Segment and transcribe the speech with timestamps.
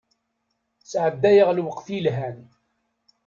[0.91, 2.39] Sɛeddayeɣ lweqt yelhan.